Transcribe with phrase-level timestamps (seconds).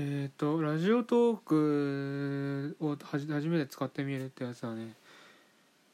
[0.00, 4.92] えっ、とラジオトークを初めて使ってみるってやつはね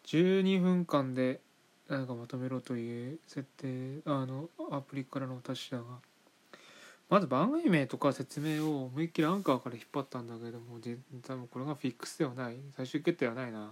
[0.04, 1.41] 12分間で
[1.88, 5.85] なんかまとめろという設定あのアプリからの達しだが
[7.09, 10.79] まず番組名とか説明を思いっきりアンカーから引っ張ったんだけども
[11.27, 13.71] 多分これがフィックスではない最終決定はないな。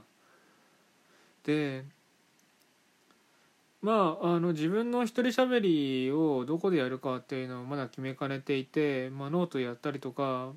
[1.44, 1.84] で
[3.82, 10.52] まああの自分の一人喋りをどこでやるかっていうのをまだ決めかねていて、まあ、ノートやったりとか、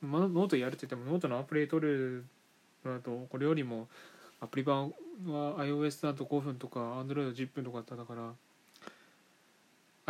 [0.00, 2.24] まあ、ノートやるって言ってもノートのアプリ取る
[2.84, 3.88] のだとこれよりも
[4.40, 4.92] アプリ版
[5.26, 8.32] は iOS だと5分とか Android10 分とかだったから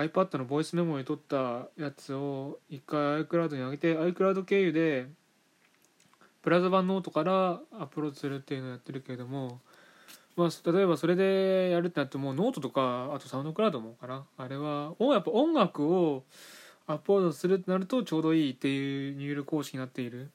[0.05, 5.07] iPad のボイスメモに取ったやつを一回 iCloud に上げて iCloud 経由で
[6.43, 9.61] ブラウザ版ノートからアップロードするっていうのをやってるけれども
[10.37, 14.25] まあ、例えばそれでやるってなってもノートとかあとサウンドクラウドもかな。
[14.39, 16.25] あれはやっぱ音楽を
[16.87, 20.31] アップロードするってなるとちょうどいいっていう入力方式になっている。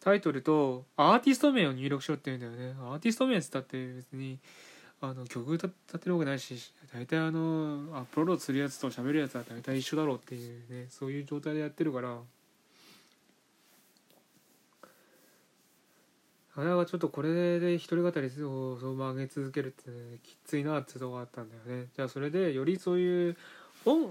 [0.00, 2.76] タイトルとアーティスト名を入力しろって言うんだよね。
[2.80, 4.38] アーティスト名っつったって別に
[5.00, 12.18] あの曲歌ってるわけないし大体あのアップロードするやつと喋るやつは大体一緒だろうっていうねそういう状態でやってるから。
[16.58, 23.36] あれはちょっとこれで一人語りをそのまま上げ続けるって、ね、きついなってとこがあったんだよねじゃあそれでよりそういう
[23.84, 24.10] 音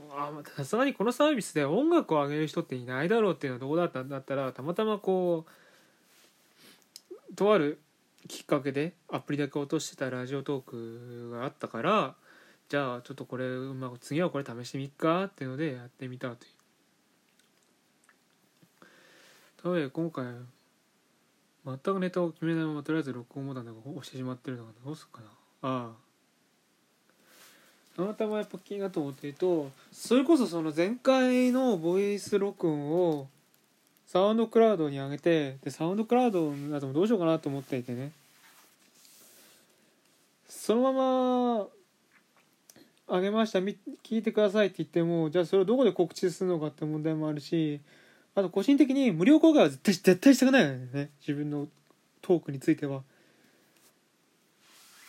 [0.56, 5.46] さすがにこのサービスで音楽を上げる人っていないだろうっていうのはどうだったんだったらたまたまこ
[7.32, 7.82] うとある
[8.28, 12.16] きっかけでアプリだけ落としてたラジオトークがあったから
[12.70, 16.56] じゃあちょっとこれ、まあ、次はこれ試してみっかっていうのでやってみたという。
[19.90, 20.26] 今回
[21.66, 25.28] 全くネタを決めないままとりあえず録音ボタンとか押してしまってるのがどうすっかな。
[25.70, 26.06] ああ。
[27.96, 33.28] たまたまやっぱ気になと思っているとそれこそその前回のボイス録音を
[34.06, 38.12] サウンドクラウドに上げてでサウンドクラウドだとどうしようかなと思っていてね。
[40.48, 41.68] そのまま
[43.08, 43.60] 上げました。
[43.60, 43.78] 聞
[44.20, 47.80] いてくださいって言ってもじゃあそれをどこで告知するのかって問題もあるし
[48.36, 51.10] あと個人的に無料公開は絶対絶対したくないよね。
[51.22, 51.68] 自分の
[52.22, 53.02] トークについては。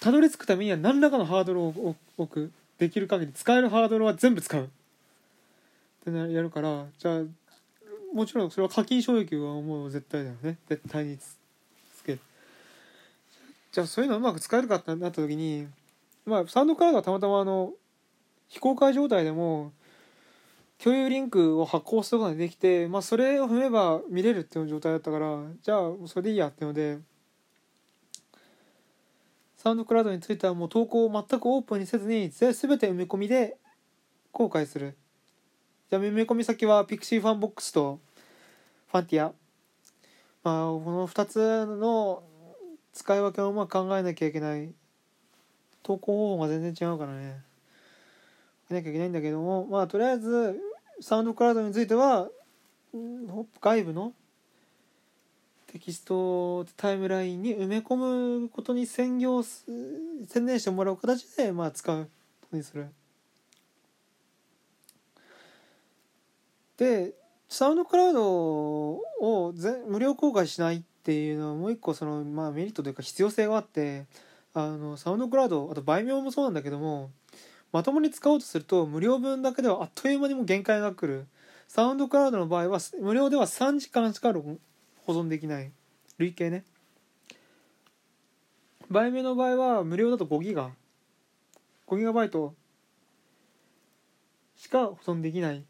[0.00, 4.64] たどり着くためには何らかのハードルを置くできる限り使えるハードルは全部使う。
[4.64, 4.68] っ
[6.04, 6.84] てやるから。
[6.98, 7.22] じゃあ
[8.14, 10.58] もちろんそれは課金衝撃はもう絶対だよね。
[10.68, 11.36] 絶対につ
[12.04, 12.12] け。
[12.12, 12.20] る
[13.72, 15.66] じゃあそういうのうまく使えるかってなった時に
[16.24, 17.72] まあサンドクラウドはたまたまあの
[18.48, 19.72] 非公開状態でも
[20.82, 26.98] 共有リンクを発行することができて、まあ、それを踏めば見れるっていう状態だったからじゃあそれでいいやっていうので
[29.56, 33.56] サウンドクラウドについてはもう投稿を全くオープンにせずに全て埋め込みで
[34.30, 34.96] 公開する。
[35.90, 37.98] じゃあ埋め込み先はピクシブファンボックスと
[38.92, 39.32] ファンティア。
[40.44, 42.22] まあこの2つの
[42.92, 44.72] 使い分けをまあ考えなきゃいけない。
[45.82, 47.42] 投稿方法が全然違うからね。
[48.68, 50.60] なきゃいけないんだけどもまあとりあえず
[51.00, 52.28] サウンドクラウドについては
[53.60, 54.12] 外部の
[55.66, 57.96] テキストタイムラインに埋め込
[58.40, 62.10] むことに専業専念してもらう形でまあ使うこ
[62.50, 62.88] とにする。
[66.78, 67.14] で
[67.48, 69.54] サウンドクラウドを
[69.88, 74.06] 無料公開しないっていうのはもう一個その、まあ、メリットというか必要性があって
[74.52, 77.10] あのサウンドクラウドあと売名もそうなんだけども
[77.76, 81.26] まともに使おうとすると無料分だけではあっという間にも限界が来る。
[81.68, 84.40] サウンドクラウドの場合は無料では3時間しか保
[85.08, 85.70] 存できない。
[86.16, 86.64] 累計ね。
[88.88, 90.70] 売名の場合は無料だと5ギガ。
[91.86, 92.54] 5ギガバイト
[94.56, 95.62] しか保存できない。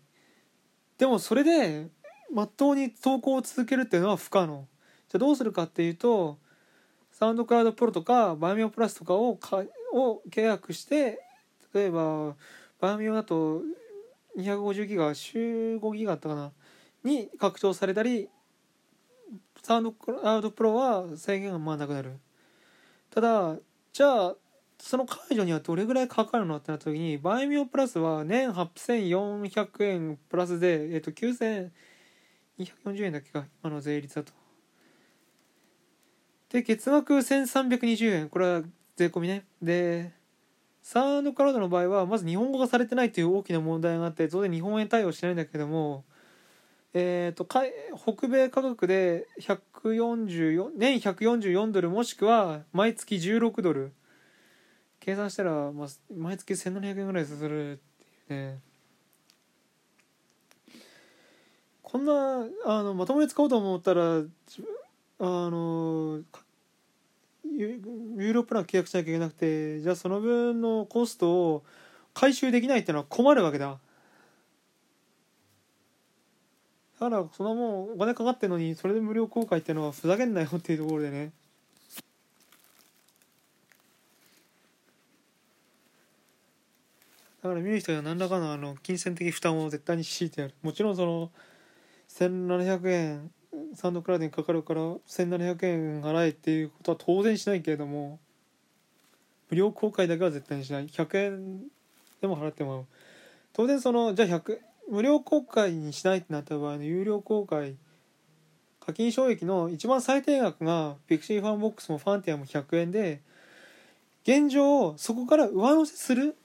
[0.99, 1.89] でもそれで
[2.33, 4.69] まっとうに投稿を続けるっていうのは不可能。
[5.09, 6.39] じゃあどうするかっていうと
[7.11, 11.26] サウンドクラウドプロとかバイメオプラスとかをかを契約して
[11.75, 12.35] 例えば
[12.81, 13.63] バーミオだと
[14.39, 16.53] 250ギガ週5ギガあったかな？
[17.05, 18.29] に拡張されたり
[19.63, 22.19] サウンドクラウドプロは制限がまあなくなる。
[23.11, 23.57] ただ
[23.93, 24.37] じゃあ
[24.79, 31.71] その解除にはどれぐらいかかるのってなった時にバイミオプラスは年8400円プラスで、えっと、9240
[33.01, 34.33] 円だっけか今の税率だと。
[36.51, 38.63] で月額1320円これは
[38.97, 39.47] 税込みね。
[39.63, 40.13] で
[40.87, 46.05] サウンドクラウドの場合はまず日本語がされてないという大きな問題があって当然日本円対応してないんだけども
[46.95, 53.93] えーと、北米価格で144年144ドルもしくは毎月16ドル。
[55.01, 57.77] 計算したら、まあ、毎月1700円ぐらいするっ
[58.29, 58.61] ていうね。
[61.83, 64.23] こんなあのまともに使おうと思ったらあ
[65.19, 66.46] のか
[67.57, 67.81] 有
[68.17, 71.65] 有料プラン契約しなきゃいけなくてじゃあその分のコストを
[72.13, 73.79] 回収できないってのは困るわけだ。
[76.99, 81.33] だからそのもうお金かかってるのにそれで無料公開っていうのはふざけんなよっていうところでね。
[87.43, 90.55] だから見る人には何らかのあの金銭的負担を絶対に強いてやる。
[90.63, 91.31] もちろんその
[92.09, 93.31] 1700円
[93.75, 98.19] サウンドクラウドにかかるから1700円払えっていうことは当然しないけれども
[99.51, 100.87] 無料公開だけは絶対にしない。
[100.89, 101.61] 100円
[102.21, 102.87] でも払ってもらう。
[103.53, 104.59] 当然そのじゃあ100
[104.91, 107.77] 無料公開にしないってなった場合の有料公開
[108.81, 113.21] 課金収益の一番最低額がピクシブファンボックスもファンティアも100円で
[114.23, 116.37] 現状そこから上乗せする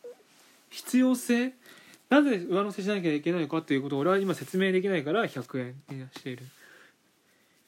[0.70, 1.54] 必要性
[2.10, 6.44] なぜ上乗せしなきゃいけないのかっていうことを俺は今説明できないから100円にしている。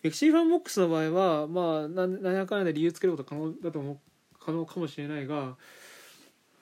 [0.03, 3.97] ピクシブファンボックスの場合はまあ何何やかんやで理由つけること可能だと思う
[4.37, 5.55] 可能かもしれないが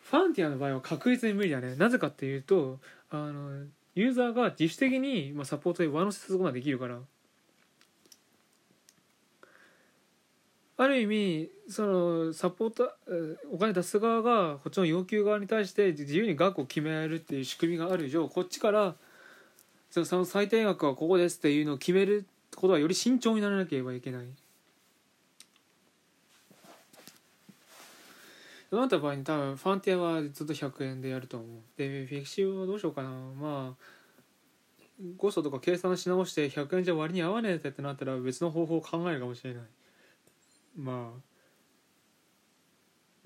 [0.03, 1.75] ファンティアの場合は確実に無理だね。
[1.75, 2.79] なぜかっていうと
[3.09, 3.65] あの
[3.95, 6.99] ユーザーが自主的に、まあ、サポートで上乗せすることができるから。
[10.77, 12.91] ある意味そのサポート
[13.51, 18.95] お金出す側がこっちの要求側に対して自由に額を決められるっていう仕組みがある以上こっちから
[19.91, 22.25] その最低額はここですっていうのを決める
[22.55, 24.27] ことはより慎重にならなければいけない。
[28.69, 31.49] そうなった場合に多分ファンティアはずっと100円でやると思う。
[31.77, 33.09] でフィクシブはどうしようかな。
[33.09, 33.83] まあ
[35.17, 39.63] ゴストとか計算し直して100円じゃ割に合わねえってなったら別の方法を考えるかもしれない。
[40.77, 41.19] まあ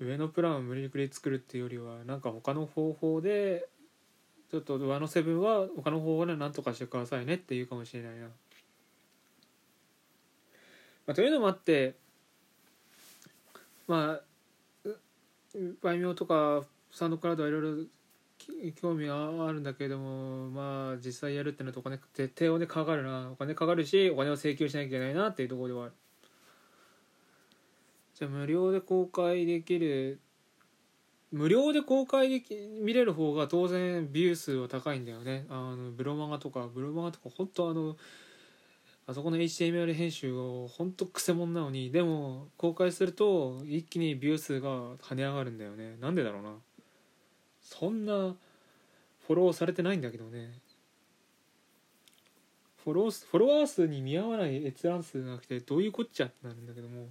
[0.00, 3.68] 上のプランを無理くり作るっていうよりはなんか他の方法で
[4.50, 8.26] ちょっと上のセブンは他の方法で何とかしてくださいねっていうかもしれないな、
[11.06, 11.94] まあ、というのもあって
[13.86, 14.90] まあ
[15.82, 17.84] 売名とかサンドクラウドはいろいろ
[18.80, 23.30] 興味があるんだけれどもまあ実際やるってなるとお金絶対お金かかるな。
[23.32, 25.92] お金かかるしお金を請求しなきゃいけないなっていうところではある。
[28.14, 30.20] じゃあ無料で公開できる
[31.32, 35.46] 無料で公開でき見れる方が当然ビュー数は高いんだよね。
[35.48, 37.96] あのブロマガとかブロマガとか本当あの
[39.08, 45.96] あそこの HTML 編集をほんとくせ者なのにでも公開すると一気にビュー数が跳ね上がるんだよね。
[46.00, 46.50] なんでだろうな。
[47.62, 48.34] そんな
[49.26, 50.58] フォローされてないんだけどね。
[52.82, 57.06] フォローフォロワー数に見合わない閲覧数がなくてどういうこっちゃってなるんだけども、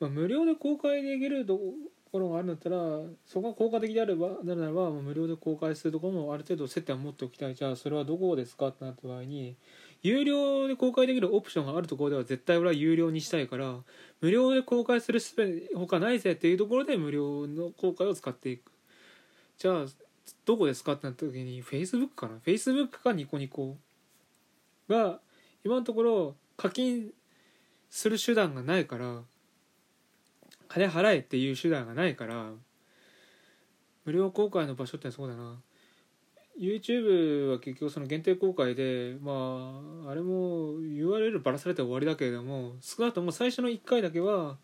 [0.00, 1.58] まあ、無料で公開できると
[2.12, 2.76] ころがあるんだったら
[3.24, 7.54] そこが効果的であればなるならば無料で公開するところもある程度接点を持っておきたい。
[7.54, 9.56] じゃあそれはどこですかってなった場合に
[10.02, 13.76] 有料で公開できるオプションがあるところでは絶対俺は有料にしたいから
[14.20, 18.72] 無料で公開するすべ他ないぜっていうところで無料の公開を使っていく。
[19.58, 19.86] じゃあ
[20.44, 23.76] どこですかってなった時に Facebook かな？Facebook かニコニコ
[24.88, 25.20] が
[25.64, 27.10] 今のところ課金
[27.90, 29.22] する手段がないから
[30.68, 32.50] 金払えっていう手段がないから
[34.04, 35.56] 無料公開の場所ってそうだな。
[36.58, 44.56] YouTube は結局その限定公開でまああれも URL ばらされて終わりだけれども少なくとも最初の1回だけは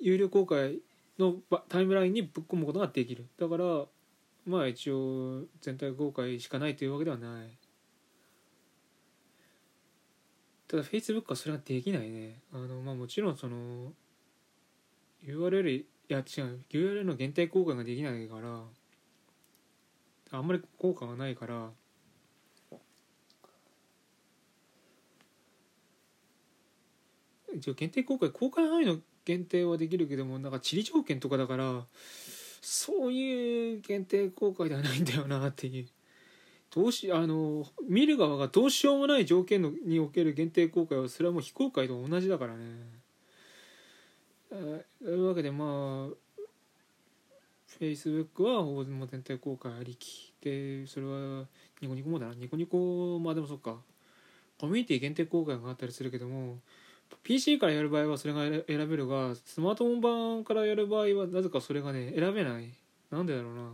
[0.00, 0.78] 有料公開
[1.18, 1.36] の
[1.68, 3.26] タイムラインにぶっ込むことができる。
[3.38, 3.84] だから
[4.46, 7.58] まあ一応全体公開しかないというわけではない。
[10.68, 12.40] ただ Facebook はそれはできないね。
[12.52, 13.92] あのまあもちろんその
[15.24, 18.62] URL いや違う URL の限定公開ができないから
[20.36, 21.70] あんまり効果がないから。
[27.54, 31.84] 一応限定公開公開範囲の限定はできるけどもなんか地理条件とかだから
[32.60, 35.86] そういう限定公開ではないんだよなっていう。
[36.74, 42.64] どうしあの見る側がどうしようもない条件のにおける限定公開はそれはもう非公開と同じだからね。
[44.50, 44.56] と
[45.10, 46.25] いうわけでまあ
[47.78, 50.32] Facebook はもう全体公開ありき。
[50.40, 51.44] でそれは
[51.80, 52.34] ニコニコもだな。
[52.34, 53.76] ニコニコまあでもそっか。
[54.58, 56.58] コミュニティ限定公開があったりするけども
[57.22, 62.72] PC からやる場合はそれが選べるがスマートフォン版からやる場合はなぜかそれがね選べない。
[63.10, 63.70] なんでだろうな。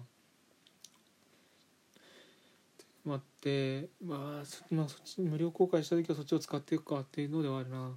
[3.05, 3.89] 待って。
[4.05, 7.97] まあそ,、まあ、そっち無料公開した時はそっちを使っていくかっていうのではあるな。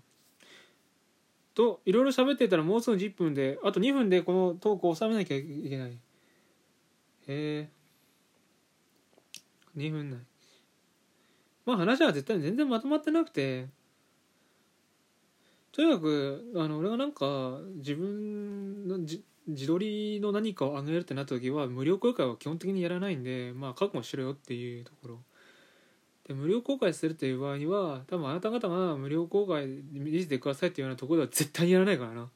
[1.55, 5.91] といろいろ喋ってたらもうすぐ10分であと2分でこのトークを収めなきゃいけない。
[5.91, 5.97] へ
[7.27, 7.69] え
[9.77, 10.19] 2分ない。
[11.65, 13.67] まあ話は絶対全然まとまってなくて。
[15.71, 25.19] とにかくあの俺がなんか自分のじ自撮りの何かを上げるってなった時は無料公開は基本的にやらないんでまあ覚悟しろよっていうところ。
[26.27, 32.29] で無料公開するっていう場合には多分あなた方が無料公開見せてくださいっていうようなところでは絶対にやらないからな。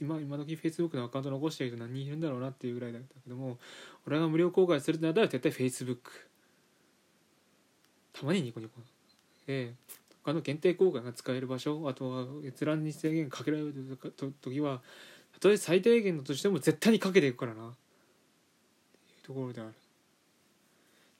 [0.00, 3.58] 今今時フェイスブックのアカウント残してる人何人いるんだろうなっていうぐらいだけども
[4.06, 6.10] 俺が無料公開するってなったら絶対フェイスブック
[8.12, 8.80] たまにニコニコ。
[9.46, 9.72] で
[10.24, 13.98] 他の限定公開が使える場所あとは閲覧に制限かけられる
[14.40, 14.82] 時は
[15.32, 17.68] たとえ最低限のとしても絶対にかけていくからな。
[17.68, 19.72] っていうところである。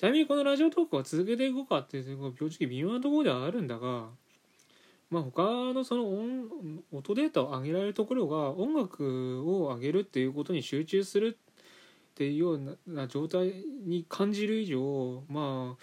[0.02, 4.06] ちなみにこのラジオトークは続けていこうかっていう正直微妙なところではあるんだが
[5.11, 6.49] まあ他のその音
[6.90, 13.52] 音データを上げられるところが音楽を上げるっていうことに集中するっていうような状態
[13.87, 15.82] に感じる以上まあ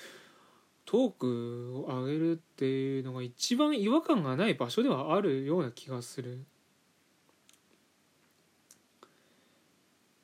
[0.86, 6.44] トークを上げるっていうのが一番違和感がない場所ではあるような気がする。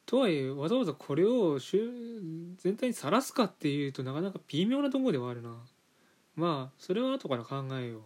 [0.06, 5.56] とはいえわざわざこれを全体にさらすかっていうとなかなか微妙なところではあるな。
[6.36, 8.02] まあそれは後から考えよう。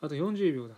[0.00, 0.74] あと40秒だ。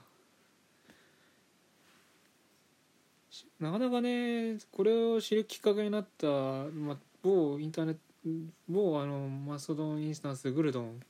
[3.61, 8.01] なかなかねこれを知るきっかけになった、まあ、某インターネット
[8.69, 11.01] 某あのマストドンインスタンスグルドン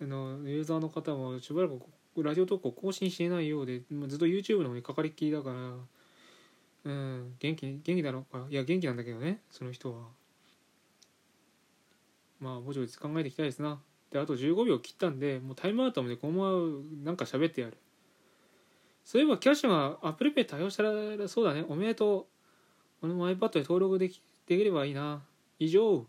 [0.00, 5.56] のユーザーの方もしばらくラジオ投稿更新してないようでずっと YouTube の方にかかりっきりだから
[6.88, 7.34] うん。
[7.38, 8.20] 元気元気だろ？
[8.20, 10.04] うかいや元気なんだけどねその人は。
[12.40, 13.78] まあぼちぼち考えていきたいですな。
[14.10, 17.76] であと15秒切ったんでもうタイムアウトまでこのままなんか喋ってやる。
[19.04, 21.64] そういえばキャッシュが Apple Pay 対応したらそうだね。
[21.68, 22.26] おめでと
[23.02, 23.06] う。
[23.06, 25.22] 俺も iPad で登録できできればいいな。
[25.58, 26.06] 以上。